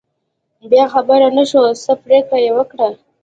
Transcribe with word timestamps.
بیا 0.69 0.85
خبر 0.93 1.19
نشو، 1.37 1.61
څه 1.83 1.91
پرېکړه 2.03 2.37
یې 2.45 2.51
وکړه. 2.57 2.87